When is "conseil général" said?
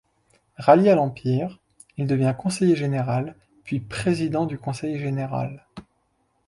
4.57-5.63